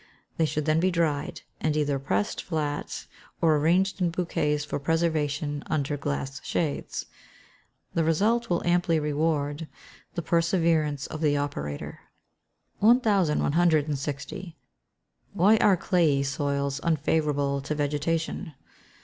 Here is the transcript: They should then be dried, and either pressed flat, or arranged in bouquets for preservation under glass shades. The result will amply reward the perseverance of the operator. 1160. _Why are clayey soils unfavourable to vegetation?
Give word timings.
They 0.37 0.45
should 0.47 0.65
then 0.65 0.79
be 0.79 0.89
dried, 0.89 1.41
and 1.59 1.77
either 1.77 1.99
pressed 1.99 2.41
flat, 2.41 3.05
or 3.39 3.55
arranged 3.57 4.01
in 4.01 4.09
bouquets 4.09 4.65
for 4.65 4.79
preservation 4.79 5.61
under 5.67 5.95
glass 5.95 6.41
shades. 6.43 7.05
The 7.93 8.03
result 8.03 8.49
will 8.49 8.65
amply 8.65 8.99
reward 8.99 9.67
the 10.15 10.23
perseverance 10.23 11.05
of 11.05 11.21
the 11.21 11.37
operator. 11.37 11.99
1160. 12.79 14.57
_Why 15.37 15.61
are 15.61 15.77
clayey 15.77 16.23
soils 16.23 16.79
unfavourable 16.83 17.61
to 17.61 17.75
vegetation? 17.75 18.55